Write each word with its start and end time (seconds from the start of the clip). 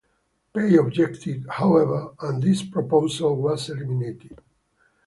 Pei 0.51 0.77
objected, 0.77 1.45
however, 1.47 2.13
and 2.21 2.41
this 2.41 2.63
proposal 2.63 3.35
was 3.35 3.69
eliminated. 3.69 4.39